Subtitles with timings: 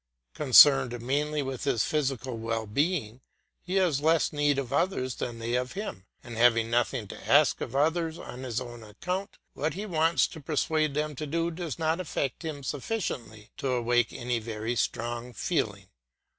[0.33, 3.21] Concerned mainly with his physical well being,
[3.61, 7.61] he has less need of others than they of him; and having nothing to ask
[7.61, 11.77] of others on his own account, what he wants to persuade them to do does
[11.77, 15.85] not affect him sufficiently to awake any very strong feeling.